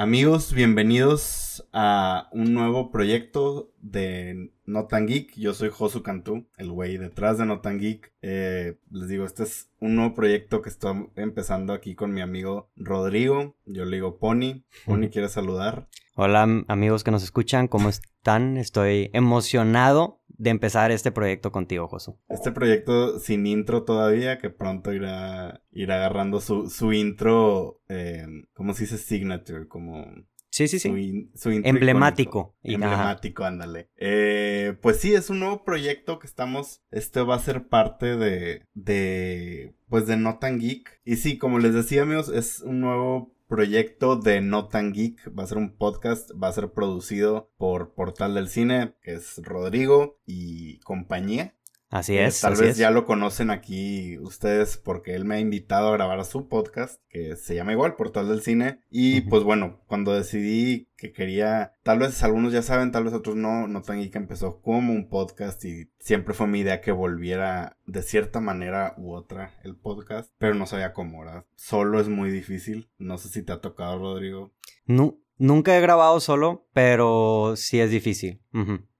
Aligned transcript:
Amigos, 0.00 0.54
bienvenidos 0.54 1.68
a 1.72 2.28
un 2.30 2.54
nuevo 2.54 2.92
proyecto 2.92 3.72
de 3.80 4.52
Notan 4.64 5.08
Geek. 5.08 5.34
Yo 5.34 5.54
soy 5.54 5.70
Josu 5.70 6.04
Cantú, 6.04 6.46
el 6.56 6.70
güey 6.70 6.98
detrás 6.98 7.36
de 7.36 7.46
Notan 7.46 7.80
Geek. 7.80 8.12
Eh, 8.22 8.78
les 8.92 9.08
digo, 9.08 9.24
este 9.24 9.42
es 9.42 9.72
un 9.80 9.96
nuevo 9.96 10.14
proyecto 10.14 10.62
que 10.62 10.68
estoy 10.68 11.08
empezando 11.16 11.72
aquí 11.72 11.96
con 11.96 12.14
mi 12.14 12.20
amigo 12.20 12.70
Rodrigo. 12.76 13.56
Yo 13.66 13.86
le 13.86 13.96
digo 13.96 14.20
Pony. 14.20 14.62
Pony, 14.86 15.08
¿quieres 15.10 15.32
saludar? 15.32 15.88
Hola 16.14 16.64
amigos 16.68 17.02
que 17.02 17.10
nos 17.10 17.24
escuchan, 17.24 17.66
¿cómo 17.66 17.88
están? 17.88 18.56
Estoy 18.56 19.10
emocionado 19.14 20.17
de 20.38 20.50
empezar 20.50 20.90
este 20.90 21.12
proyecto 21.12 21.52
contigo, 21.52 21.86
Josu. 21.88 22.18
Este 22.28 22.50
proyecto 22.52 23.18
sin 23.18 23.46
intro 23.46 23.82
todavía, 23.84 24.38
que 24.38 24.48
pronto 24.50 24.92
irá, 24.92 25.62
irá 25.72 25.96
agarrando 25.96 26.40
su, 26.40 26.70
su 26.70 26.92
intro, 26.92 27.80
eh, 27.88 28.24
¿cómo 28.54 28.72
se 28.72 28.84
dice? 28.84 28.96
Signature, 28.98 29.68
como... 29.68 30.06
Sí, 30.50 30.66
sí, 30.66 30.78
sí. 30.78 30.88
Su, 30.88 30.96
in- 30.96 31.30
su 31.34 31.50
intro 31.52 31.68
Emblemático. 31.70 32.56
Y- 32.62 32.74
Emblemático, 32.74 33.44
ándale. 33.44 33.90
Eh, 33.96 34.74
pues 34.80 34.98
sí, 34.98 35.12
es 35.14 35.28
un 35.28 35.40
nuevo 35.40 35.62
proyecto 35.62 36.18
que 36.18 36.26
estamos. 36.26 36.80
Este 36.90 37.20
va 37.20 37.34
a 37.34 37.38
ser 37.40 37.68
parte 37.68 38.16
de. 38.16 38.62
de. 38.72 39.74
Pues 39.90 40.06
de 40.06 40.16
No 40.16 40.38
Tan 40.38 40.58
Geek. 40.58 41.02
Y 41.04 41.16
sí, 41.16 41.36
como 41.36 41.58
les 41.58 41.74
decía, 41.74 42.02
amigos, 42.02 42.30
es 42.30 42.60
un 42.62 42.80
nuevo 42.80 43.34
proyecto 43.48 44.16
de 44.16 44.40
No 44.40 44.68
Tan 44.68 44.92
Geek. 44.92 45.36
Va 45.36 45.42
a 45.42 45.46
ser 45.46 45.58
un 45.58 45.76
podcast. 45.76 46.30
Va 46.40 46.48
a 46.48 46.52
ser 46.52 46.72
producido 46.72 47.50
por 47.56 47.94
Portal 47.94 48.34
del 48.34 48.48
Cine, 48.48 48.94
que 49.02 49.14
es 49.14 49.40
Rodrigo 49.42 50.20
y 50.26 50.78
compañía. 50.80 51.56
Así 51.90 52.16
Eh, 52.18 52.26
es. 52.26 52.40
Tal 52.42 52.52
así 52.52 52.62
vez 52.62 52.70
es. 52.72 52.76
ya 52.76 52.90
lo 52.90 53.06
conocen 53.06 53.50
aquí 53.50 54.18
ustedes 54.18 54.76
porque 54.76 55.14
él 55.14 55.24
me 55.24 55.36
ha 55.36 55.40
invitado 55.40 55.88
a 55.88 55.92
grabar 55.92 56.18
a 56.20 56.24
su 56.24 56.46
podcast 56.48 57.00
que 57.08 57.34
se 57.36 57.54
llama 57.54 57.72
igual 57.72 57.96
Portal 57.96 58.28
del 58.28 58.42
Cine. 58.42 58.82
Y 58.90 59.22
pues 59.22 59.42
bueno, 59.42 59.80
cuando 59.86 60.12
decidí 60.12 60.88
que 60.98 61.12
quería, 61.12 61.72
tal 61.82 61.98
vez 62.00 62.22
algunos 62.22 62.52
ya 62.52 62.60
saben, 62.62 62.92
tal 62.92 63.04
vez 63.04 63.14
otros 63.14 63.36
no, 63.36 63.68
no 63.68 63.80
tan 63.82 63.98
que 64.10 64.18
empezó 64.18 64.60
como 64.60 64.92
un 64.92 65.08
podcast 65.08 65.64
y 65.64 65.90
siempre 65.98 66.34
fue 66.34 66.46
mi 66.46 66.60
idea 66.60 66.80
que 66.82 66.92
volviera 66.92 67.78
de 67.86 68.02
cierta 68.02 68.40
manera 68.40 68.94
u 68.98 69.12
otra 69.14 69.54
el 69.64 69.74
podcast, 69.76 70.32
pero 70.38 70.54
no 70.54 70.66
sabía 70.66 70.92
cómo, 70.92 71.20
¿verdad? 71.20 71.46
Solo 71.56 72.00
es 72.00 72.08
muy 72.08 72.30
difícil. 72.30 72.90
No 72.98 73.16
sé 73.16 73.28
si 73.28 73.42
te 73.42 73.52
ha 73.52 73.60
tocado, 73.62 73.98
Rodrigo. 73.98 74.52
Nu- 74.84 75.22
nunca 75.38 75.76
he 75.76 75.80
grabado 75.80 76.20
solo, 76.20 76.68
pero 76.74 77.54
sí 77.56 77.80
es 77.80 77.90
difícil. 77.90 78.42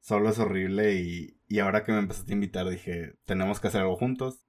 Solo 0.00 0.30
es 0.30 0.38
horrible 0.38 0.94
y, 0.94 1.37
y 1.48 1.60
ahora 1.60 1.82
que 1.82 1.92
me 1.92 1.98
empezaste 1.98 2.32
a 2.32 2.34
invitar 2.34 2.68
dije, 2.68 3.14
tenemos 3.24 3.58
que 3.58 3.68
hacer 3.68 3.80
algo 3.80 3.96
juntos. 3.96 4.44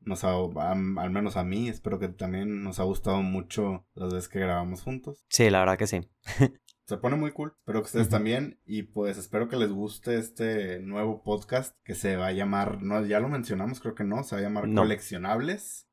nos 0.00 0.24
ha, 0.24 0.32
al 0.32 1.10
menos 1.10 1.36
a 1.36 1.44
mí, 1.44 1.68
espero 1.68 1.98
que 1.98 2.08
también 2.08 2.62
nos 2.62 2.78
ha 2.78 2.84
gustado 2.84 3.22
mucho 3.22 3.86
las 3.94 4.12
veces 4.12 4.28
que 4.28 4.38
grabamos 4.38 4.82
juntos. 4.82 5.24
Sí, 5.28 5.50
la 5.50 5.60
verdad 5.60 5.78
que 5.78 5.86
sí. 5.86 6.00
Se 6.86 6.98
pone 6.98 7.16
muy 7.16 7.30
cool, 7.30 7.54
espero 7.60 7.80
que 7.80 7.86
ustedes 7.86 8.10
también 8.10 8.60
y 8.66 8.82
pues 8.82 9.16
espero 9.16 9.48
que 9.48 9.56
les 9.56 9.70
guste 9.70 10.18
este 10.18 10.80
nuevo 10.80 11.22
podcast 11.22 11.74
que 11.82 11.94
se 11.94 12.16
va 12.16 12.26
a 12.26 12.32
llamar, 12.32 12.82
no, 12.82 13.04
ya 13.06 13.20
lo 13.20 13.30
mencionamos, 13.30 13.80
creo 13.80 13.94
que 13.94 14.04
no, 14.04 14.22
se 14.22 14.34
va 14.34 14.40
a 14.40 14.44
llamar 14.44 14.68
No. 14.68 14.82
Coleccionables. 14.82 15.88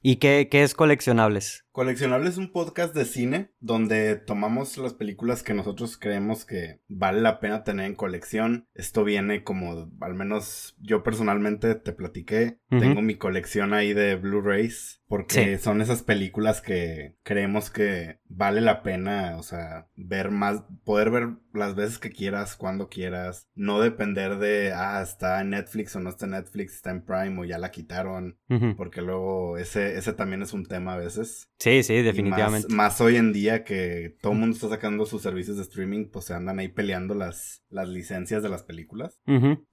¿Y 0.00 0.16
qué, 0.16 0.48
qué 0.50 0.62
es 0.62 0.74
coleccionables? 0.74 1.66
Coleccionables 1.70 2.32
es 2.32 2.38
un 2.38 2.50
podcast 2.50 2.94
de 2.94 3.04
cine 3.04 3.52
donde 3.60 4.16
tomamos 4.16 4.78
las 4.78 4.94
películas 4.94 5.42
que 5.42 5.54
nosotros 5.54 5.98
creemos 5.98 6.44
que 6.44 6.80
vale 6.88 7.20
la 7.20 7.38
pena 7.38 7.62
tener 7.62 7.86
en 7.86 7.94
colección. 7.94 8.68
Esto 8.74 9.04
viene 9.04 9.44
como, 9.44 9.90
al 10.00 10.14
menos 10.14 10.76
yo 10.80 11.02
personalmente 11.02 11.74
te 11.74 11.92
platiqué, 11.92 12.58
tengo 12.68 13.02
mi 13.02 13.16
colección 13.16 13.74
ahí 13.74 13.92
de 13.92 14.16
Blu-rays 14.16 15.01
porque 15.12 15.58
Sí. 15.58 15.62
son 15.62 15.82
esas 15.82 16.02
películas 16.02 16.62
que 16.62 17.16
creemos 17.22 17.68
que 17.68 18.18
vale 18.30 18.62
la 18.62 18.82
pena, 18.82 19.36
o 19.36 19.42
sea, 19.42 19.86
ver 19.94 20.30
más, 20.30 20.62
poder 20.84 21.10
ver 21.10 21.28
las 21.54 21.74
veces 21.74 21.98
que 21.98 22.10
quieras, 22.10 22.56
cuando 22.56 22.88
quieras, 22.88 23.48
no 23.54 23.80
depender 23.80 24.38
de, 24.38 24.72
ah, 24.72 25.02
está 25.02 25.40
en 25.40 25.50
Netflix 25.50 25.94
o 25.96 26.00
no 26.00 26.10
está 26.10 26.26
en 26.26 26.32
Netflix, 26.32 26.76
está 26.76 26.90
en 26.90 27.04
Prime 27.04 27.40
o 27.40 27.44
ya 27.44 27.58
la 27.58 27.70
quitaron, 27.70 28.38
porque 28.76 29.02
luego 29.02 29.58
ese, 29.58 29.96
ese 29.98 30.12
también 30.12 30.42
es 30.42 30.52
un 30.52 30.66
tema 30.66 30.94
a 30.94 30.98
veces. 30.98 31.48
Sí, 31.58 31.82
sí, 31.82 32.02
definitivamente. 32.02 32.68
Más, 32.68 32.92
más 32.92 33.00
hoy 33.00 33.16
en 33.16 33.32
día 33.32 33.64
que 33.64 34.16
todo 34.20 34.32
el 34.32 34.38
mundo 34.38 34.54
está 34.54 34.68
sacando 34.68 35.06
sus 35.06 35.22
servicios 35.22 35.56
de 35.56 35.62
streaming, 35.62 36.06
pues 36.06 36.26
se 36.26 36.34
andan 36.34 36.58
ahí 36.58 36.68
peleando 36.68 37.14
las, 37.14 37.62
las 37.68 37.88
licencias 37.88 38.42
de 38.42 38.48
las 38.48 38.62
películas. 38.62 39.20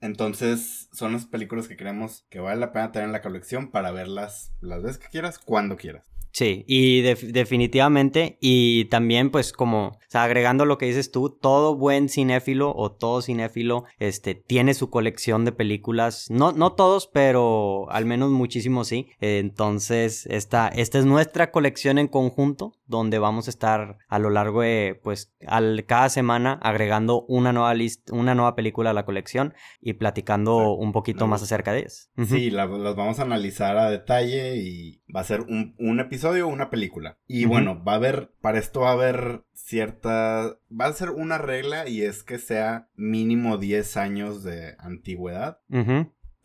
Entonces, 0.02 0.90
son 0.92 1.14
las 1.14 1.26
películas 1.26 1.68
que 1.68 1.78
creemos 1.78 2.26
que 2.30 2.40
vale 2.40 2.60
la 2.60 2.72
pena 2.72 2.92
tener 2.92 3.08
en 3.08 3.14
la 3.14 3.22
colección 3.22 3.72
para 3.72 3.92
verlas 3.92 4.54
las 4.62 4.82
veces 4.82 4.98
que 5.00 5.10
quieras, 5.10 5.40
cuando 5.40 5.78
quieras. 5.78 6.10
Sí, 6.40 6.64
y 6.68 7.02
def- 7.02 7.24
definitivamente, 7.34 8.38
y 8.40 8.86
también 8.86 9.30
pues 9.30 9.52
como, 9.52 9.88
o 9.88 9.98
sea, 10.08 10.24
agregando 10.24 10.64
lo 10.64 10.78
que 10.78 10.86
dices 10.86 11.12
tú, 11.12 11.30
todo 11.32 11.76
buen 11.76 12.08
cinéfilo 12.08 12.74
o 12.74 12.94
todo 12.94 13.22
cinéfilo, 13.22 13.84
este, 14.00 14.36
tiene 14.36 14.74
su 14.74 14.90
colección 14.90 15.44
de 15.44 15.52
películas, 15.52 16.28
no, 16.30 16.54
no 16.54 16.72
todos, 16.72 17.08
pero 17.08 17.92
al 17.92 18.06
menos 18.06 18.30
muchísimos 18.32 18.88
sí, 18.88 19.08
entonces 19.20 20.26
esta, 20.28 20.70
esta 20.70 21.00
es 21.00 21.06
nuestra 21.06 21.52
colección 21.52 21.98
en 21.98 22.08
conjunto, 22.08 22.74
donde 22.88 23.20
vamos 23.20 23.48
a 23.48 23.50
estar 23.52 23.98
a 24.08 24.20
lo 24.20 24.30
largo 24.30 24.62
de, 24.62 25.00
pues, 25.04 25.34
al, 25.46 25.84
cada 25.86 26.08
semana 26.10 26.54
agregando 26.62 27.26
una 27.28 27.52
nueva 27.52 27.74
lista, 27.74 28.14
una 28.16 28.34
nueva 28.34 28.56
película 28.56 28.92
a 28.92 28.94
la 28.94 29.06
colección 29.06 29.54
y 29.82 29.94
platicando 29.94 30.74
un 30.74 30.92
poquito 30.94 31.28
más 31.28 31.44
acerca 31.44 31.74
de 31.74 31.80
ellas. 31.80 32.10
Sí, 32.28 32.50
la- 32.50 32.66
las 32.66 32.96
vamos 32.96 33.20
a 33.20 33.24
analizar 33.24 33.78
a 33.78 33.90
detalle 33.90 34.56
y 34.58 35.02
va 35.14 35.22
a 35.22 35.24
ser 35.26 35.42
un, 35.42 35.76
un 35.80 36.00
episodio 36.00 36.29
o 36.30 36.48
una 36.48 36.70
película. 36.70 37.18
Y 37.28 37.46
bueno, 37.46 37.84
va 37.84 37.94
a 37.94 37.96
haber, 37.96 38.32
para 38.42 38.60
esto 38.60 38.82
va 38.82 38.90
a 38.90 38.94
haber 38.94 39.44
cierta, 39.54 40.58
va 40.70 40.86
a 40.86 40.94
ser 40.94 41.12
una 41.12 41.38
regla 41.38 41.88
y 41.88 42.02
es 42.02 42.24
que 42.24 42.40
sea 42.40 42.90
mínimo 42.96 43.58
10 43.58 43.98
años 43.98 44.44
de 44.44 44.76
antigüedad. 44.80 45.60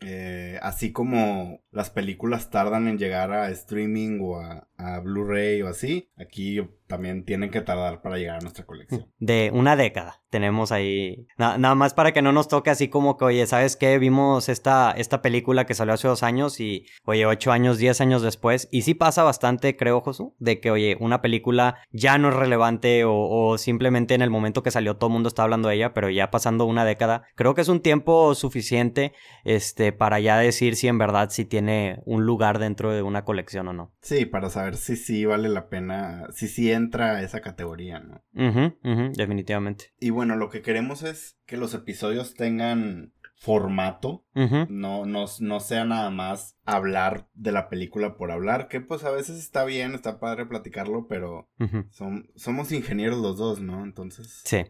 Eh, 0.01 0.59
así 0.61 0.91
como 0.91 1.63
las 1.75 1.89
películas 1.91 2.49
tardan 2.49 2.87
en 2.87 2.97
llegar 2.97 3.31
a 3.31 3.49
streaming 3.51 4.19
o 4.21 4.39
a, 4.39 4.67
a 4.77 4.99
Blu-ray 5.01 5.61
o 5.61 5.67
así, 5.67 6.09
aquí 6.17 6.59
también 6.87 7.25
tienen 7.25 7.49
que 7.49 7.61
tardar 7.61 8.01
para 8.01 8.17
llegar 8.17 8.37
a 8.37 8.41
nuestra 8.41 8.65
colección. 8.65 9.07
de 9.19 9.49
una 9.53 9.75
década. 9.75 10.21
Tenemos 10.29 10.71
ahí. 10.71 11.25
na- 11.37 11.57
nada 11.57 11.73
más 11.75 11.93
para 11.93 12.11
que 12.11 12.21
no 12.21 12.31
nos 12.31 12.47
toque 12.47 12.69
así 12.69 12.89
como 12.89 13.17
que, 13.17 13.25
oye, 13.25 13.47
¿sabes 13.47 13.75
qué? 13.75 13.97
Vimos 13.97 14.49
esta, 14.49 14.91
esta 14.91 15.21
película 15.21 15.65
que 15.65 15.73
salió 15.73 15.93
hace 15.93 16.07
dos 16.07 16.21
años 16.23 16.59
y, 16.59 16.85
oye, 17.05 17.25
ocho 17.25 17.51
años, 17.51 17.77
diez 17.79 18.01
años 18.01 18.21
después. 18.21 18.67
Y 18.71 18.83
sí 18.83 18.93
pasa 18.93 19.23
bastante, 19.23 19.75
creo, 19.77 20.01
Josu, 20.01 20.35
de 20.39 20.59
que, 20.59 20.69
oye, 20.71 20.95
una 20.99 21.21
película 21.21 21.77
ya 21.91 22.17
no 22.19 22.29
es 22.29 22.35
relevante 22.35 23.03
o, 23.05 23.15
o 23.15 23.57
simplemente 23.57 24.13
en 24.13 24.21
el 24.21 24.29
momento 24.29 24.61
que 24.61 24.71
salió 24.71 24.97
todo 24.97 25.07
el 25.07 25.13
mundo 25.13 25.29
está 25.29 25.41
hablando 25.43 25.69
de 25.69 25.75
ella, 25.75 25.93
pero 25.93 26.09
ya 26.11 26.29
pasando 26.29 26.65
una 26.65 26.85
década, 26.85 27.23
creo 27.35 27.55
que 27.55 27.61
es 27.61 27.69
un 27.69 27.79
tiempo 27.81 28.35
suficiente 28.35 29.13
este, 29.43 29.91
para 29.91 30.19
ya 30.19 30.37
decir 30.37 30.75
si 30.75 30.87
en 30.87 30.97
verdad 30.99 31.29
si 31.31 31.45
tiene 31.45 31.64
un 32.05 32.25
lugar 32.25 32.59
dentro 32.59 32.91
de 32.91 33.01
una 33.01 33.25
colección 33.25 33.67
o 33.67 33.73
no. 33.73 33.93
Sí, 34.01 34.25
para 34.25 34.49
saber 34.49 34.77
si 34.77 34.95
sí 34.95 35.25
vale 35.25 35.49
la 35.49 35.69
pena, 35.69 36.27
si 36.31 36.47
sí 36.47 36.71
entra 36.71 37.15
a 37.15 37.21
esa 37.23 37.41
categoría, 37.41 37.99
¿no? 37.99 38.23
Ujú, 38.33 38.77
ujú, 38.83 39.11
definitivamente. 39.15 39.93
Y 39.99 40.11
bueno, 40.11 40.35
lo 40.35 40.49
que 40.49 40.61
queremos 40.61 41.03
es 41.03 41.37
que 41.45 41.57
los 41.57 41.73
episodios 41.73 42.35
tengan 42.35 43.13
formato, 43.37 44.25
no, 44.33 45.05
no, 45.05 45.25
no 45.39 45.59
sea 45.59 45.85
nada 45.85 46.09
más 46.09 46.57
hablar 46.65 47.27
de 47.33 47.51
la 47.51 47.69
película 47.69 48.15
por 48.15 48.31
hablar, 48.31 48.67
que 48.67 48.81
pues 48.81 49.03
a 49.03 49.11
veces 49.11 49.37
está 49.37 49.65
bien, 49.65 49.93
está 49.93 50.19
padre 50.19 50.45
platicarlo, 50.45 51.07
pero 51.07 51.49
son, 51.91 52.29
somos 52.35 52.71
ingenieros 52.71 53.19
los 53.19 53.37
dos, 53.37 53.59
¿no? 53.59 53.83
Entonces, 53.83 54.41
Sí. 54.45 54.63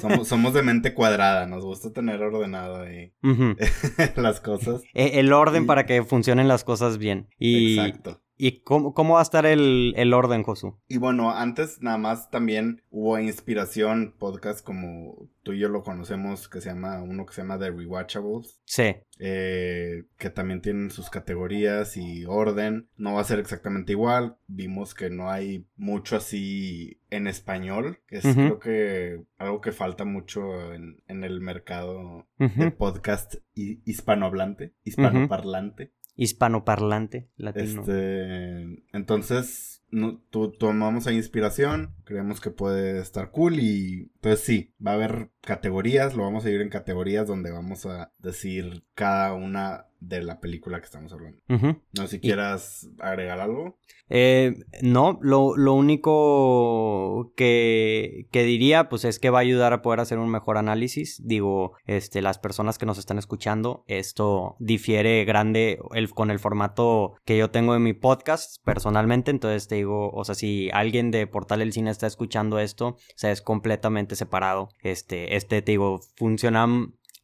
somos, 0.00 0.26
somos 0.28 0.54
de 0.54 0.62
mente 0.62 0.94
cuadrada, 0.94 1.46
nos 1.46 1.64
gusta 1.64 1.92
tener 1.92 2.20
ordenado 2.22 2.82
ahí 2.82 3.12
las 4.16 4.40
cosas. 4.40 4.82
E- 4.94 5.20
El 5.20 5.32
orden 5.32 5.64
Y- 5.64 5.66
para 5.66 5.86
que 5.86 6.02
funcionen 6.02 6.48
las 6.48 6.64
cosas 6.64 6.98
bien. 6.98 7.28
Y, 7.38 7.78
Exacto. 7.78 8.20
¿Y 8.38 8.60
cómo, 8.60 8.94
cómo 8.94 9.14
va 9.14 9.20
a 9.20 9.22
estar 9.24 9.44
el, 9.44 9.92
el 9.96 10.14
orden, 10.14 10.42
Josu? 10.42 10.78
Y 10.88 10.96
bueno, 10.98 11.30
antes 11.30 11.82
nada 11.82 11.98
más 11.98 12.30
también 12.30 12.82
hubo 12.90 13.18
inspiración, 13.18 14.14
podcast 14.18 14.64
como 14.64 15.28
tú 15.42 15.52
y 15.52 15.58
yo 15.60 15.68
lo 15.68 15.82
conocemos, 15.82 16.48
que 16.48 16.60
se 16.60 16.68
llama, 16.70 17.02
uno 17.02 17.26
que 17.26 17.34
se 17.34 17.42
llama 17.42 17.58
The 17.58 17.70
Rewatchables. 17.70 18.60
Sí. 18.64 18.94
eh, 19.20 20.04
que 20.16 20.30
también 20.30 20.60
tienen 20.62 20.90
sus 20.90 21.10
categorías 21.10 21.96
y 21.96 22.24
orden. 22.26 22.88
No 22.96 23.14
va 23.14 23.20
a 23.22 23.24
ser 23.24 23.38
exactamente 23.40 23.92
igual. 23.92 24.36
Vimos 24.46 24.94
que 24.94 25.10
no 25.10 25.30
hay 25.30 25.66
mucho 25.76 26.16
así 26.16 27.00
en 27.10 27.26
español, 27.26 27.98
que 28.06 28.18
es 28.18 28.24
creo 28.34 28.58
que 28.60 29.22
algo 29.38 29.60
que 29.60 29.72
falta 29.72 30.04
mucho 30.04 30.72
en, 30.74 31.02
en 31.08 31.24
el 31.24 31.40
mercado 31.40 32.26
de 32.38 32.46
Ujú. 32.46 32.76
podcast 32.76 33.36
hi- 33.54 33.80
hispanohablante, 33.86 34.74
hispanoparlante. 34.84 35.92
Hispanoparlante 36.18 37.30
latino. 37.36 37.82
Este, 37.82 38.82
entonces, 38.92 39.77
no, 39.90 40.20
tomamos 40.58 41.06
ahí 41.06 41.16
inspiración, 41.16 41.94
creemos 42.04 42.40
que 42.40 42.50
puede 42.50 42.98
estar 43.00 43.30
cool 43.30 43.58
y 43.60 44.10
entonces 44.16 44.40
sí, 44.40 44.74
va 44.84 44.92
a 44.92 44.94
haber 44.94 45.30
categorías, 45.40 46.14
lo 46.14 46.24
vamos 46.24 46.44
a 46.44 46.50
ir 46.50 46.60
en 46.60 46.68
categorías 46.68 47.26
donde 47.26 47.50
vamos 47.50 47.86
a 47.86 48.12
decir 48.18 48.84
cada 48.94 49.32
una 49.34 49.86
de 50.00 50.22
la 50.22 50.40
película 50.40 50.78
que 50.78 50.84
estamos 50.84 51.12
hablando. 51.12 51.38
No 51.48 52.02
sé 52.02 52.08
si 52.08 52.20
quieras 52.20 52.88
agregar 53.00 53.40
algo. 53.40 53.78
Eh, 54.10 54.64
no, 54.80 55.18
lo, 55.22 55.56
lo 55.56 55.74
único 55.74 57.32
que, 57.36 58.26
que 58.30 58.44
diría, 58.44 58.88
pues 58.88 59.04
es 59.04 59.18
que 59.18 59.30
va 59.30 59.38
a 59.38 59.42
ayudar 59.42 59.72
a 59.72 59.82
poder 59.82 60.00
hacer 60.00 60.18
un 60.18 60.30
mejor 60.30 60.56
análisis. 60.56 61.20
Digo, 61.26 61.72
este, 61.86 62.22
las 62.22 62.38
personas 62.38 62.78
que 62.78 62.86
nos 62.86 62.98
están 62.98 63.18
escuchando, 63.18 63.84
esto 63.86 64.56
difiere 64.60 65.24
grande 65.24 65.78
el, 65.92 66.10
con 66.10 66.30
el 66.30 66.38
formato 66.38 67.14
que 67.24 67.36
yo 67.36 67.50
tengo 67.50 67.74
en 67.74 67.82
mi 67.82 67.92
podcast 67.92 68.62
personalmente. 68.64 69.30
Entonces 69.30 69.68
te 69.68 69.74
digo, 69.78 70.10
o 70.10 70.24
sea, 70.24 70.34
si 70.34 70.70
alguien 70.72 71.10
de 71.10 71.26
Portal 71.26 71.60
del 71.60 71.72
Cine 71.72 71.90
está 71.90 72.06
escuchando 72.06 72.58
esto, 72.58 72.88
o 72.88 72.98
sea, 73.16 73.30
es 73.32 73.42
completamente 73.42 74.16
separado. 74.16 74.68
Este, 74.82 75.36
este, 75.36 75.62
te 75.62 75.72
digo, 75.72 76.00
funciona, 76.16 76.66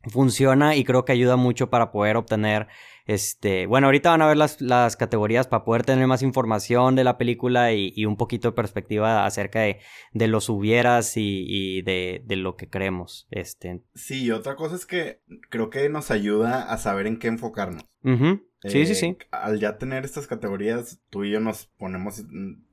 funciona 0.08 0.76
y 0.76 0.84
creo 0.84 1.04
que 1.04 1.12
ayuda 1.12 1.36
mucho 1.36 1.70
para 1.70 1.90
poder 1.92 2.16
obtener 2.16 2.68
este, 3.06 3.66
bueno, 3.66 3.88
ahorita 3.88 4.10
van 4.10 4.22
a 4.22 4.26
ver 4.26 4.38
las, 4.38 4.62
las 4.62 4.96
categorías 4.96 5.46
para 5.46 5.64
poder 5.64 5.84
tener 5.84 6.06
más 6.06 6.22
información 6.22 6.96
de 6.96 7.04
la 7.04 7.18
película 7.18 7.72
y, 7.72 7.92
y 7.94 8.06
un 8.06 8.16
poquito 8.16 8.48
de 8.48 8.54
perspectiva 8.54 9.26
acerca 9.26 9.60
de, 9.60 9.80
de 10.12 10.26
los 10.26 10.48
hubieras 10.48 11.16
y, 11.18 11.44
y 11.46 11.82
de, 11.82 12.22
de, 12.24 12.36
lo 12.36 12.56
que 12.56 12.70
creemos. 12.70 13.26
Este. 13.30 13.82
Sí, 13.94 14.30
otra 14.30 14.56
cosa 14.56 14.74
es 14.74 14.86
que 14.86 15.20
creo 15.50 15.68
que 15.68 15.88
nos 15.90 16.10
ayuda 16.10 16.72
a 16.72 16.78
saber 16.78 17.06
en 17.06 17.18
qué 17.18 17.28
enfocarnos. 17.28 17.84
Uh 18.02 18.10
-huh. 18.10 18.42
Sí, 18.62 18.80
eh, 18.80 18.86
sí, 18.86 18.94
sí. 18.94 19.18
Al 19.30 19.60
ya 19.60 19.76
tener 19.76 20.06
estas 20.06 20.26
categorías, 20.26 20.98
tú 21.10 21.24
y 21.24 21.30
yo 21.30 21.40
nos 21.40 21.66
ponemos, 21.76 22.24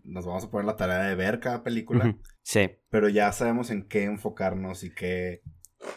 nos 0.03 0.25
vamos 0.25 0.45
a 0.45 0.49
poner 0.49 0.65
la 0.65 0.77
tarea 0.77 0.99
de 0.99 1.15
ver 1.15 1.41
cada 1.41 1.61
película. 1.61 2.05
Uh 2.05 2.07
-huh. 2.09 2.19
Sí. 2.41 2.69
Pero 2.89 3.09
ya 3.09 3.29
sabemos 3.33 3.69
en 3.69 3.85
qué 3.85 4.05
enfocarnos 4.05 4.85
y 4.85 4.93
qué 4.93 5.41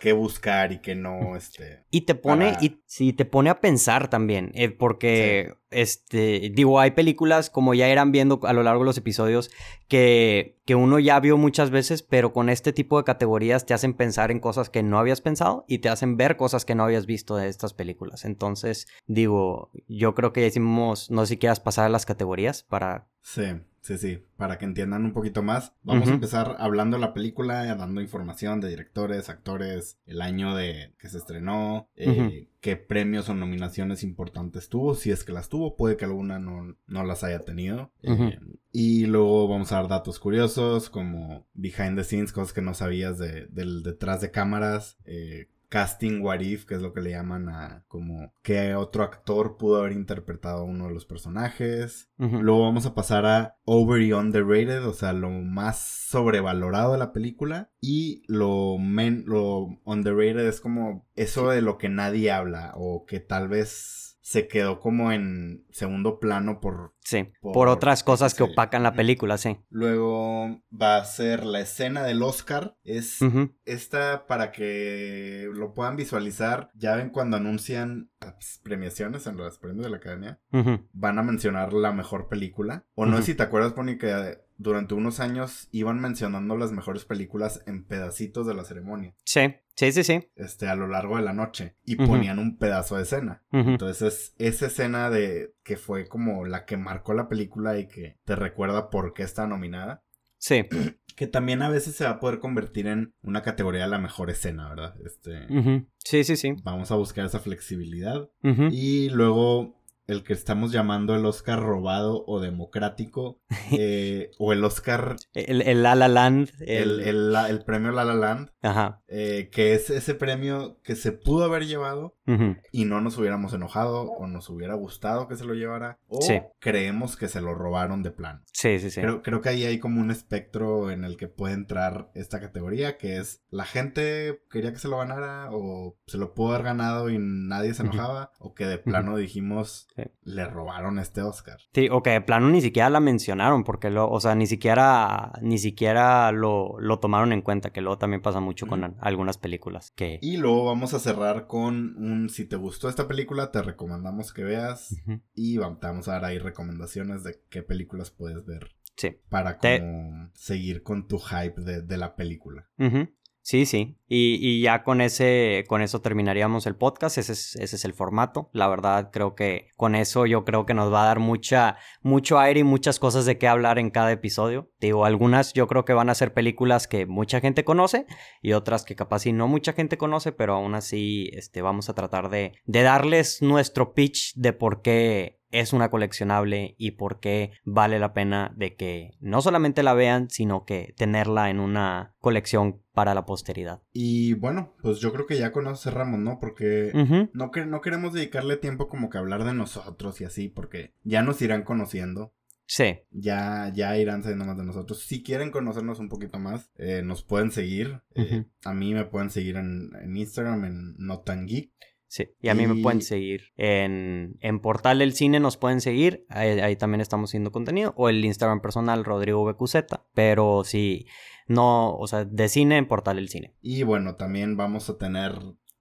qué 0.01 0.13
buscar 0.13 0.73
y 0.73 0.79
qué 0.79 0.95
no, 0.95 1.37
este... 1.37 1.85
Y 1.91 2.03
te 2.03 2.15
pone, 2.15 2.53
para... 2.53 2.65
y 2.65 2.83
sí, 2.87 3.13
te 3.13 3.25
pone 3.25 3.51
a 3.51 3.61
pensar 3.61 4.09
también, 4.09 4.51
eh, 4.55 4.71
porque, 4.71 5.49
sí. 5.49 5.57
Este, 5.75 6.51
digo, 6.55 6.81
hay 6.81 6.93
películas, 6.93 7.51
como 7.51 7.75
ya 7.75 7.91
irán 7.91 8.13
viendo 8.13 8.41
a 8.45 8.53
lo 8.53 8.63
largo 8.63 8.83
de 8.83 8.87
los 8.87 8.99
episodios, 8.99 9.51
que, 9.89 10.59
que 10.65 10.75
uno 10.75 10.99
ya 10.99 11.21
vio 11.21 11.37
muchas 11.37 11.71
veces, 11.71 12.03
pero 12.03 12.33
con 12.33 12.49
este 12.49 12.73
tipo 12.73 12.97
de 12.97 13.05
categorías 13.05 13.67
te 13.67 13.75
hacen 13.75 13.95
pensar 13.95 14.31
en 14.31 14.41
cosas 14.41 14.71
que 14.71 14.83
no 14.83 14.99
habías 14.99 15.21
pensado 15.21 15.65
y 15.69 15.79
te 15.79 15.89
hacen 15.89 16.17
ver 16.17 16.37
cosas 16.37 16.65
que 16.65 16.75
no 16.75 16.85
habías 16.85 17.07
visto 17.07 17.37
de 17.37 17.49
estas 17.49 17.75
películas. 17.75 18.25
Entonces, 18.25 18.87
digo, 19.07 19.71
yo 19.89 20.15
creo 20.15 20.33
que 20.33 20.41
ya 20.41 20.47
hicimos, 20.47 21.11
no 21.11 21.23
sé 21.23 21.35
si 21.35 21.39
quieras 21.39 21.61
pasar 21.61 21.87
a 21.87 21.91
las 21.91 22.07
categorías 22.07 22.63
para... 22.63 23.09
Sí. 23.23 23.45
Sí, 23.85 23.99
sí, 23.99 24.25
para 24.39 24.57
que 24.57 24.65
entiendan 24.65 25.05
un 25.05 25.13
poquito 25.13 25.43
más. 25.43 25.75
Vamos 25.83 26.05
uh 26.05 26.09
-huh. 26.09 26.13
a 26.13 26.15
empezar 26.15 26.57
hablando 26.59 26.97
de 26.97 27.03
la 27.03 27.13
película, 27.13 27.67
dando 27.75 28.01
información 28.01 28.59
de 28.59 28.71
directores, 28.71 29.29
actores, 29.29 29.99
el 30.07 30.23
año 30.23 30.55
de 30.55 30.95
que 30.99 31.11
se 31.11 31.19
estrenó, 31.19 31.91
eh, 31.95 32.09
uh 32.09 32.13
-huh. 32.15 32.49
qué 32.63 32.77
premios 32.77 33.29
o 33.29 33.35
nominaciones 33.35 34.03
importantes 34.03 34.71
tuvo, 34.71 34.95
si 34.95 35.11
es 35.11 35.23
que 35.23 35.33
las 35.33 35.51
tuvo, 35.51 35.64
puede 35.77 35.97
que 35.97 36.05
alguna 36.05 36.39
no, 36.39 36.77
no 36.87 37.05
las 37.05 37.25
haya 37.25 37.41
tenido. 37.41 37.91
Uh 38.03 38.11
-huh. 38.13 38.33
eh, 38.33 38.41
y 38.73 39.07
luego 39.07 39.49
vamos 39.49 39.73
a 39.73 39.77
dar 39.77 39.89
datos 39.89 40.19
curiosos 40.19 40.91
como 40.91 41.47
behind 41.55 41.97
the 41.97 42.05
scenes, 42.05 42.33
cosas 42.33 42.53
que 42.53 42.63
no 42.63 42.75
sabías 42.75 43.19
de, 43.19 43.47
del 43.47 43.83
detrás 43.83 44.21
de 44.21 44.31
cámaras, 44.31 44.99
eh, 45.05 45.49
casting 45.75 46.21
what 46.23 46.39
if, 46.39 46.67
que 46.67 46.77
es 46.77 46.83
lo 46.83 46.93
que 46.93 47.01
le 47.01 47.11
llaman 47.11 47.49
a 47.49 47.85
como 47.89 48.33
qué 48.43 48.77
otro 48.77 49.03
actor 49.03 49.57
pudo 49.57 49.79
haber 49.79 49.91
interpretado 49.91 50.61
a 50.61 50.65
uno 50.65 50.87
de 50.87 50.95
los 50.95 51.05
personajes. 51.05 52.09
Uh 52.17 52.27
-huh. 52.27 52.43
Luego 52.43 52.63
vamos 52.63 52.87
a 52.87 52.95
pasar 52.95 53.27
a 53.27 53.57
over 53.65 54.01
y 54.01 54.13
underrated, 54.13 54.87
o 54.87 54.93
sea, 54.93 55.13
lo 55.13 55.31
más 55.31 55.79
sobrevalorado 55.79 56.93
de 56.93 56.99
la 56.99 57.13
película 57.13 57.71
y 57.81 58.23
lo 58.29 58.79
men 58.79 59.25
lo 59.27 59.81
underrated 59.85 60.47
es 60.47 60.61
como 60.61 61.09
eso 61.17 61.51
de 61.51 61.61
lo 61.61 61.77
que 61.77 61.89
nadie 61.89 62.31
habla 62.31 62.73
o 62.77 63.05
que 63.05 63.19
tal 63.19 63.49
vez 63.49 64.14
se 64.25 64.49
quedó 64.49 64.81
como 64.81 65.13
en 65.13 65.67
segundo 65.71 66.19
plano 66.19 66.59
por... 66.59 66.95
Sí, 67.01 67.31
por, 67.43 67.53
por 67.53 67.69
otras 67.69 68.03
cosas 68.03 68.33
que 68.33 68.43
opacan 68.43 68.83
la 68.83 68.95
película, 68.95 69.37
sí. 69.37 69.59
Luego 69.69 70.63
va 70.73 70.97
a 70.97 71.05
ser 71.05 71.45
la 71.45 71.61
escena 71.61 72.03
del 72.05 72.23
Oscar. 72.23 72.75
Es 72.85 73.21
uh 73.21 73.27
-huh. 73.27 73.55
esta 73.67 74.27
para 74.27 74.51
que 74.51 75.51
lo 75.53 75.75
puedan 75.75 75.97
visualizar. 75.97 76.71
Ya 76.75 76.97
ven 76.97 77.11
cuando 77.11 77.37
anuncian 77.37 78.11
las 78.19 78.63
premiaciones 78.65 79.27
en 79.27 79.37
los 79.37 79.59
premios 79.59 79.85
de 79.85 79.91
la 79.91 79.99
academia. 79.99 80.41
Uh 80.53 80.59
-huh. 80.61 80.89
Van 80.95 81.19
a 81.19 81.23
mencionar 81.23 81.75
la 81.75 81.93
mejor 81.93 82.29
película. 82.29 82.87
O 82.95 83.05
no 83.05 83.19
uh 83.19 83.21
-huh. 83.21 83.25
si 83.25 83.35
te 83.35 83.43
acuerdas, 83.43 83.75
Pony, 83.75 83.99
que 83.99 84.39
durante 84.57 84.95
unos 84.95 85.21
años 85.21 85.69
iban 85.71 86.01
mencionando 86.01 86.57
las 86.57 86.73
mejores 86.73 87.05
películas 87.05 87.63
en 87.67 87.85
pedacitos 87.85 88.47
de 88.47 88.55
la 88.55 88.65
ceremonia. 88.65 89.15
Sí, 89.25 89.55
sí, 89.75 89.93
sí, 89.93 90.05
sí. 90.05 90.29
Este, 90.37 90.69
a 90.69 90.75
lo 90.75 90.87
largo 90.87 91.17
de 91.17 91.23
la 91.23 91.33
noche. 91.33 91.77
Y 91.85 91.95
uh 91.95 91.99
-huh. 91.99 92.07
ponían 92.07 92.39
un 92.39 92.57
pedazo 92.59 92.97
de 92.97 93.03
escena. 93.03 93.43
Uh 93.53 93.59
-huh. 93.59 93.69
Entonces, 93.73 94.35
esa 94.39 94.67
escena 94.67 95.11
de 95.11 95.55
que 95.63 95.77
fue 95.77 96.07
como 96.09 96.45
la 96.45 96.65
que 96.65 96.77
marcó 96.77 97.15
la 97.15 97.29
película 97.29 97.79
y 97.79 97.89
que 97.89 98.19
te 98.25 98.37
recuerda 98.37 98.91
por 98.91 99.15
qué 99.15 99.23
está 99.23 99.47
nominada. 99.47 100.03
Sí. 100.39 100.65
Que 101.17 101.29
también 101.29 101.63
a 101.63 101.69
veces 101.69 101.95
se 101.95 102.03
va 102.03 102.11
a 102.11 102.19
poder 102.19 102.41
convertir 102.41 102.89
en 102.89 103.15
una 103.23 103.43
categoría 103.43 103.83
de 103.85 103.89
la 103.89 104.01
mejor 104.01 104.31
escena, 104.31 104.69
¿verdad? 104.69 104.97
Este. 105.07 105.31
Uh 105.49 105.63
-huh. 105.63 105.87
Sí, 105.99 106.25
sí, 106.25 106.37
sí. 106.37 106.57
Vamos 106.65 106.91
a 106.91 106.97
buscar 106.97 107.25
esa 107.25 107.39
flexibilidad. 107.39 108.29
Y 108.73 109.11
luego 109.11 109.81
el 110.07 110.23
que 110.23 110.33
estamos 110.33 110.73
llamando 110.73 111.15
el 111.15 111.25
Oscar 111.27 111.61
robado 111.61 112.25
o 112.27 112.41
democrático, 112.41 113.41
eh, 113.73 114.31
o 114.39 114.53
el 114.53 114.65
Oscar... 114.65 115.17
El, 115.33 115.63
el 115.63 115.83
La 115.83 115.95
La 115.95 116.09
Land. 116.09 116.51
El, 116.61 117.01
el, 117.01 117.35
el, 117.35 117.65
premio 117.65 117.93
La 117.93 118.05
La 118.05 118.15
Land. 118.15 118.51
Ajá. 118.63 119.03
Eh, 119.09 119.51
que 119.53 119.75
es 119.75 119.91
ese 119.91 120.15
premio 120.15 120.81
que 120.83 120.97
se 120.97 121.13
pudo 121.13 121.45
haber 121.45 121.67
llevado 121.67 122.17
uh 122.27 122.33
-huh. 122.33 122.61
y 122.73 122.85
no 122.85 123.01
nos 123.01 123.19
hubiéramos 123.19 123.53
enojado 123.53 124.03
o 124.03 124.27
nos 124.27 124.49
hubiera 124.49 124.75
gustado 124.75 125.29
que 125.29 125.37
se 125.37 125.45
lo 125.45 125.55
llevara 125.55 125.99
o 126.09 126.21
sí. 126.23 126.41
creemos 126.59 127.17
que 127.17 127.29
se 127.29 127.41
lo 127.41 127.55
robaron 127.55 128.03
de 128.03 128.11
plan. 128.11 128.43
Sí, 128.53 128.79
sí, 128.79 128.91
sí. 128.91 129.01
Creo, 129.01 129.23
creo 129.23 129.41
que 129.41 129.51
ahí 129.51 129.65
hay 129.65 129.79
como 129.79 130.01
un 130.01 130.11
espectro 130.11 130.91
en 130.91 131.05
el 131.05 131.17
que 131.17 131.29
puede 131.29 131.55
entrar 131.55 132.11
esta 132.15 132.41
categoría 132.41 132.97
que 132.97 133.19
es 133.19 133.43
la 133.51 133.65
gente 133.65 134.43
quería 134.51 134.73
que 134.73 134.79
se 134.79 134.89
lo 134.89 134.99
ganara 134.99 135.51
o 135.53 135.97
se 136.07 136.19
lo 136.19 136.35
pudo 136.35 136.55
haber 136.55 136.65
ganado 136.65 137.11
y 137.11 137.19
nadie 137.19 137.75
se 137.75 137.83
enojaba 137.83 138.33
uh 138.41 138.45
-huh. 138.45 138.49
o 138.51 138.55
que 138.55 138.67
de 138.67 138.79
plano 138.79 139.17
dijimos 139.17 139.89
Sí. 139.97 140.03
Le 140.25 140.45
robaron 140.47 140.99
este 140.99 141.23
Oscar. 141.23 141.59
Sí, 141.73 141.89
o 141.91 142.03
que 142.03 142.11
de 142.11 142.21
plano 142.21 142.49
ni 142.49 142.61
siquiera 142.61 142.91
la 142.91 142.99
mencionaron, 142.99 143.63
porque 143.63 143.91
lo, 143.91 144.11
o 144.11 144.19
sea, 144.19 144.35
ni 144.35 144.47
siquiera, 144.47 145.33
ni 145.41 145.59
siquiera 145.59 146.33
lo, 146.33 146.81
lo 146.81 146.99
tomaron 146.99 147.33
en 147.33 147.43
cuenta, 147.43 147.73
que 147.73 147.81
luego 147.81 147.99
también 147.99 148.21
pasa 148.21 148.41
mucho 148.41 148.67
con 148.67 148.97
algunas 149.01 149.39
películas. 149.39 149.93
Que... 149.93 150.19
Y 150.21 150.37
luego 150.37 150.65
vamos 150.65 150.95
a 150.95 150.99
cerrar 150.99 151.47
con 151.47 151.97
un, 151.97 152.29
si 152.29 152.45
te 152.45 152.57
gustó 152.57 152.89
esta 152.89 153.07
película, 153.07 153.53
te 153.53 153.63
recomendamos 153.63 154.33
que 154.33 154.43
veas 154.43 154.93
uh 155.07 155.11
-huh. 155.11 155.23
y 155.35 155.59
vamos, 155.59 155.79
te 155.79 155.87
vamos 155.87 156.09
a 156.09 156.13
dar 156.13 156.25
ahí 156.25 156.39
recomendaciones 156.39 157.23
de 157.23 157.41
qué 157.49 157.63
películas 157.63 158.11
puedes 158.11 158.45
ver. 158.45 158.75
Sí. 158.97 159.17
Para 159.29 159.59
como 159.59 160.31
te... 160.33 160.39
seguir 160.39 160.83
con 160.83 161.07
tu 161.07 161.19
hype 161.19 161.61
de, 161.61 161.83
de 161.83 161.97
la 161.97 162.17
película. 162.17 162.69
Uh 162.79 162.85
-huh. 162.85 163.13
Sí, 163.45 163.67
sí. 163.67 163.99
Y, 164.09 164.39
y, 164.41 164.63
ya 164.63 164.83
con 164.85 165.03
ese, 165.03 165.67
con 165.69 165.83
eso 165.83 166.01
terminaríamos 166.01 166.67
el 166.67 166.77
podcast. 166.77 167.19
Ese 167.19 167.33
es, 167.33 167.57
ese 167.57 167.77
es 167.77 167.85
el 167.85 167.93
formato. 167.93 168.49
La 168.55 168.69
verdad, 168.69 169.11
creo 169.13 169.35
que 169.35 169.69
con 169.77 169.95
eso 169.95 170.25
yo 170.25 170.47
creo 170.47 170.65
que 170.65 170.73
nos 170.73 170.91
va 170.91 171.03
a 171.03 171.07
dar 171.09 171.19
mucha, 171.19 171.77
mucho 172.01 172.39
aire 172.39 172.61
y 172.61 172.65
muchas 172.65 172.99
cosas 172.99 173.27
de 173.27 173.37
qué 173.37 173.47
hablar 173.47 173.79
en 173.79 173.91
cada 173.91 174.13
episodio. 174.13 174.71
Digo, 174.81 175.05
algunas 175.05 175.53
yo 175.53 175.67
creo 175.67 175.85
que 175.85 175.93
van 175.93 176.09
a 176.09 176.15
ser 176.15 176.33
películas 176.33 176.89
que 176.89 177.05
mucha 177.05 177.41
gente 177.41 177.65
conoce 177.65 178.07
y 178.41 178.55
otras 178.55 178.87
que 178.87 178.97
capaz 178.97 179.21
sí 179.21 179.35
no 179.35 179.47
mucha 179.47 179.75
gente 179.75 179.99
conoce, 179.99 180.33
pero 180.33 180.55
aún 180.55 180.75
así 180.75 181.29
este, 181.35 181.61
vamos 181.61 181.91
a 181.91 181.95
tratar 181.95 182.31
de, 182.31 182.55
de 182.65 182.83
darles 182.83 183.43
nuestro 183.43 183.93
pitch 183.93 184.33
de 184.37 184.55
por 184.55 184.81
qué 184.81 185.44
es 185.55 185.73
una 185.73 185.89
coleccionable 185.89 186.75
y 186.79 186.93
por 186.93 187.21
qué 187.21 187.53
vale 187.65 188.01
la 188.01 188.13
pena 188.13 188.53
de 188.57 188.75
que 188.75 189.13
no 189.21 189.41
solamente 189.41 189.85
la 189.85 189.95
vean, 189.95 190.29
sino 190.29 190.65
que 190.65 190.95
tenerla 190.97 191.49
en 191.49 191.61
una 191.61 192.15
colección 192.19 192.83
para 192.93 193.15
la 193.15 193.25
posteridad. 193.25 193.81
Y 193.93 194.35
bueno, 194.35 194.75
pues 194.83 194.99
yo 194.99 195.13
creo 195.13 195.27
que 195.27 195.39
ya 195.39 195.53
con 195.53 195.67
eso 195.67 195.77
cerramos, 195.77 196.19
¿no? 196.19 196.41
Porque 196.41 196.91
uh 196.93 196.99
-huh. 196.99 197.31
no, 197.33 197.53
que, 197.53 197.67
no 197.67 197.81
queremos 197.81 198.13
dedicarle 198.13 198.57
tiempo 198.57 198.89
como 198.89 199.11
que 199.11 199.19
a 199.19 199.21
hablar 199.21 199.45
de 199.45 199.55
nosotros 199.55 200.21
y 200.21 200.25
así, 200.25 200.49
porque 200.49 200.93
ya 201.05 201.23
nos 201.23 201.41
irán 201.41 201.63
conociendo. 201.63 202.35
Sí. 202.67 202.99
Ya, 203.11 203.71
ya 203.75 203.97
irán 203.97 204.23
sabiendo 204.23 204.47
más 204.47 204.57
de 204.57 204.65
nosotros. 204.65 205.05
Si 205.05 205.23
quieren 205.23 205.53
conocernos 205.53 206.01
un 206.01 206.09
poquito 206.09 206.39
más, 206.41 206.73
eh, 206.77 207.03
nos 207.05 207.23
pueden 207.23 207.53
seguir. 207.53 208.01
Uh 208.17 208.23
-huh. 208.23 208.43
eh, 208.43 208.47
a 208.65 208.75
mí 208.75 208.93
me 208.93 209.05
pueden 209.05 209.31
seguir 209.31 209.57
en, 209.57 209.91
en 210.03 210.17
Instagram, 210.17 210.65
en 210.65 210.95
Notangeek. 210.99 211.71
Sí, 212.15 212.29
y 212.41 212.49
a 212.49 212.55
mí 212.55 212.63
y... 212.63 212.67
me 212.69 212.81
pueden 212.81 213.03
seguir 213.03 213.53
en, 213.57 214.37
en 214.39 214.61
Portal 214.61 215.01
del 215.01 215.15
Cine, 215.15 215.41
nos 215.41 215.57
pueden 215.57 215.81
seguir, 215.81 216.25
ahí, 216.29 216.61
ahí, 216.61 216.77
también 216.77 217.01
estamos 217.01 217.31
haciendo 217.31 217.51
contenido, 217.51 217.93
o 217.97 218.09
el 218.09 218.25
Instagram 218.25 218.61
personal 218.61 219.05
Rodrigo 219.05 219.45
BQZ, 219.45 219.79
pero 220.15 220.63
si 220.63 221.09
no, 221.49 221.93
o 221.97 222.07
sea, 222.07 222.25
de 222.25 222.49
cine 222.49 222.77
en 222.77 222.87
Portal 222.87 223.17
del 223.17 223.31
Cine. 223.31 223.57
Y 223.61 223.83
bueno, 223.83 224.15
también 224.15 224.57
vamos 224.57 224.89
a 224.89 224.97
tener 224.97 225.33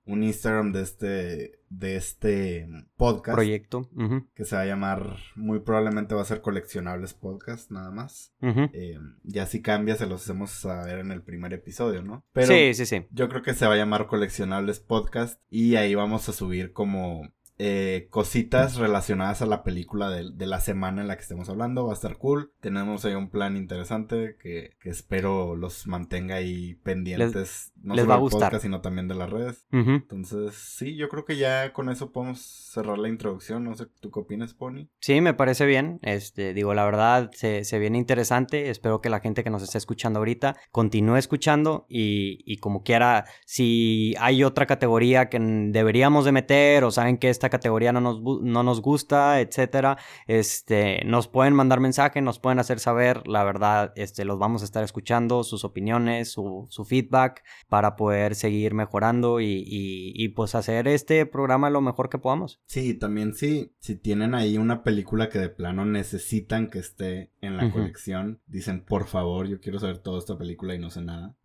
un 0.06 0.24
Instagram 0.24 0.72
de 0.72 0.82
este, 0.82 1.60
de 1.70 1.96
este 1.96 2.68
podcast. 2.98 3.36
Proyecto. 3.36 3.90
Uh 3.96 4.02
-huh. 4.04 4.28
Que 4.34 4.46
se 4.46 4.56
va 4.56 4.64
a 4.64 4.66
llamar, 4.66 5.18
muy 5.36 5.60
probablemente 5.60 6.16
va 6.16 6.22
a 6.22 6.26
ser 6.26 6.42
Coleccionables 6.42 7.14
Podcast, 7.14 7.72
nada 7.72 7.92
más. 7.92 8.34
Uh 8.42 8.48
-huh. 8.48 8.70
eh, 8.74 9.00
ya 9.24 9.46
si 9.46 9.62
cambia, 9.62 9.96
se 9.96 10.06
los 10.06 10.24
hacemos 10.24 10.52
saber 10.52 11.00
en 11.00 11.12
el 11.12 11.22
primer 11.22 11.54
episodio, 11.54 12.02
¿no? 12.02 12.26
Pero 12.34 12.48
sí, 12.48 12.74
sí, 12.74 12.86
sí. 12.86 13.06
Yo 13.12 13.30
creo 13.30 13.42
que 13.42 13.54
se 13.54 13.66
va 13.66 13.74
a 13.74 13.78
llamar 13.78 14.08
Coleccionables 14.08 14.80
Podcast 14.80 15.42
y 15.50 15.76
ahí 15.76 15.96
vamos 15.96 16.28
a 16.30 16.34
subir 16.34 16.74
como 16.74 17.30
eh, 17.66 18.08
cositas 18.10 18.76
relacionadas 18.76 19.42
a 19.42 19.46
la 19.46 19.64
película 19.64 20.10
de, 20.10 20.46
la 20.46 20.60
semana 20.60 21.02
en 21.02 21.08
la 21.08 21.16
que 21.16 21.22
estemos 21.22 21.48
hablando. 21.48 21.86
Va 21.86 21.92
a 21.92 21.96
estar 21.96 22.18
cool. 22.18 22.52
Tenemos 22.60 23.06
ahí 23.06 23.16
un 23.16 23.30
plan 23.30 23.56
interesante 23.56 24.36
que, 24.38 24.72
espero 24.84 25.56
los 25.56 25.88
mantenga 25.88 26.36
ahí 26.36 26.76
pendientes. 26.84 27.72
no 27.82 27.96
les 27.96 28.04
solo 28.04 28.10
va 28.10 28.16
a 28.16 28.20
gustar. 28.20 28.42
podcast, 28.42 28.64
sino 28.64 28.82
también 28.82 29.08
de 29.08 29.16
las 29.16 29.30
redes. 29.30 29.66
Entonces, 29.72 30.56
sí, 30.56 30.98
yo 30.98 31.08
creo 31.08 31.24
que 31.24 31.38
ya 31.38 31.72
con 31.72 31.88
eso 31.88 32.12
podemos 32.12 32.42
cerrar 32.42 32.98
la 32.98 33.08
introducción. 33.08 33.64
No 33.64 33.76
sé, 33.76 33.86
¿tú 34.02 34.12
qué 34.12 34.20
opinas, 34.20 34.54
Pony? 34.54 34.90
Sí, 35.00 35.22
me 35.22 35.34
parece 35.34 35.66
bien. 35.66 36.00
Este, 36.02 36.54
digo, 36.54 36.74
la 36.74 36.84
verdad, 36.84 37.32
se, 37.32 37.64
se 37.64 37.80
viene 37.80 37.98
interesante. 37.98 38.72
Espero 38.72 39.00
que 39.00 39.10
la 39.10 39.22
gente 39.22 39.42
que 39.42 39.50
nos 39.50 39.64
está 39.64 39.78
escuchando 39.78 40.20
ahorita 40.20 40.58
continúe 40.72 41.16
escuchando 41.16 41.86
y, 41.88 42.44
y 42.46 42.58
como 42.58 42.84
quiera, 42.84 43.24
si 43.46 44.16
hay 44.20 44.44
otra 44.44 44.66
categoría 44.66 45.30
que 45.30 45.40
deberíamos 45.40 46.26
de 46.26 46.34
meter 46.34 46.84
o 46.84 46.92
saben 46.92 47.18
que 47.18 47.30
esta 47.30 47.53
categoría 47.54 47.94
no 47.94 48.02
nos, 48.02 48.20
no 48.42 48.64
nos 48.64 48.82
gusta, 48.82 49.40
etcétera, 49.40 50.00
este, 50.26 51.04
nos 51.06 51.28
pueden 51.28 51.54
mandar 51.54 51.80
mensaje, 51.80 52.20
nos 52.20 52.40
pueden 52.40 52.58
hacer 52.58 52.80
saber, 52.80 53.28
la 53.28 53.44
verdad, 53.44 53.94
este, 53.96 54.26
los 54.26 54.40
vamos 54.40 54.64
a 54.64 54.66
estar 54.66 54.84
escuchando, 54.84 55.44
sus 55.44 55.64
opiniones, 55.64 56.32
su, 56.32 56.66
su 56.72 56.84
feedback 56.84 57.44
para 57.70 57.96
poder 57.96 58.34
seguir 58.34 58.74
mejorando 58.74 59.40
y, 59.40 59.64
y, 59.68 60.28
pues 60.30 60.56
hacer 60.56 60.88
este 60.88 61.28
programa 61.28 61.70
lo 61.70 61.82
mejor 61.82 62.10
que 62.10 62.18
podamos. 62.18 62.60
Sí, 62.66 62.96
también 62.96 63.36
sí, 63.36 63.76
si 63.80 63.96
tienen 63.96 64.34
ahí 64.34 64.58
una 64.58 64.82
película 64.82 65.30
que 65.30 65.38
de 65.38 65.50
plano 65.50 65.86
necesitan 65.86 66.72
que 66.72 66.80
esté 66.80 67.32
en 67.40 67.58
la 67.58 67.72
colección, 67.72 68.42
dicen, 68.48 68.84
por 68.84 69.06
favor, 69.06 69.48
yo 69.48 69.60
quiero 69.60 69.78
saber 69.78 70.00
toda 70.00 70.18
esta 70.18 70.40
película 70.40 70.74
y 70.74 70.80
no 70.80 70.90
sé 70.90 71.04
nada, 71.04 71.36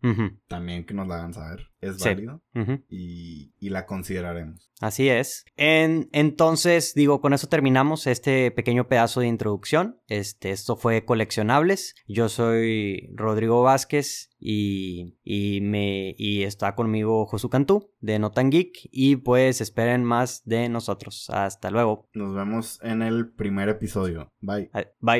también 0.47 0.85
que 0.85 0.95
nos 0.95 1.07
la 1.07 1.17
hagan 1.17 1.35
saber 1.35 1.69
es 1.81 1.97
válido 1.99 2.41
y, 2.89 3.51
la 3.69 3.85
consideraremos. 3.85 4.71
Así 4.81 5.09
es. 5.09 5.45
En, 5.55 5.88
entonces, 6.11 6.93
digo, 6.93 7.21
con 7.21 7.33
eso 7.33 7.47
terminamos 7.47 8.07
este 8.07 8.51
pequeño 8.51 8.87
pedazo 8.87 9.19
de 9.19 9.27
introducción. 9.27 9.99
Este, 10.07 10.51
esto 10.51 10.75
fue 10.75 11.05
Coleccionables. 11.05 11.95
Yo 12.07 12.29
soy 12.29 13.09
Rodrigo 13.15 13.61
Vázquez 13.61 14.31
y, 14.39 15.17
y, 15.23 15.61
me, 15.61 16.15
y 16.17 16.43
está 16.43 16.75
conmigo 16.75 17.25
Josu 17.25 17.49
Cantú 17.49 17.91
de 17.99 18.19
Notan 18.19 18.49
Geek. 18.49 18.89
Y 18.91 19.17
pues 19.17 19.61
esperen 19.61 20.03
más 20.03 20.43
de 20.45 20.69
nosotros. 20.69 21.29
Hasta 21.29 21.71
luego. 21.71 22.07
Nos 22.13 22.33
vemos 22.35 22.79
en 22.83 23.01
el 23.01 23.31
primer 23.31 23.69
episodio. 23.69 24.31
Bye. 24.41 24.71
Bye. 24.99 25.17